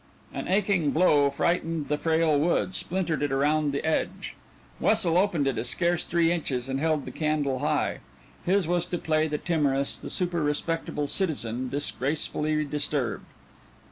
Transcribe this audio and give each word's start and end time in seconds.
An 0.33 0.47
aching 0.47 0.89
blow 0.89 1.29
frightened 1.29 1.87
the 1.87 1.95
frail 1.95 2.39
wood, 2.39 2.73
splintered 2.73 3.21
it 3.21 3.31
around 3.31 3.71
the 3.71 3.85
edge. 3.85 4.33
Wessel 4.79 5.15
opened 5.15 5.45
it 5.45 5.59
a 5.59 5.63
scarce 5.63 6.05
three 6.05 6.31
inches, 6.31 6.67
and 6.67 6.79
held 6.79 7.05
the 7.05 7.11
candle 7.11 7.59
high. 7.59 7.99
His 8.43 8.67
was 8.67 8.87
to 8.87 8.97
play 8.97 9.27
the 9.27 9.37
timorous, 9.37 9.99
the 9.99 10.09
super 10.09 10.41
respectable 10.41 11.05
citizen, 11.05 11.69
disgracefully 11.69 12.65
disturbed. 12.65 13.25